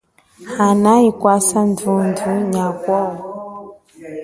Hanayi 0.55 1.09
kwasa 1.19 1.59
ndhundhu 1.71 2.29
nyakowo. 2.51 3.15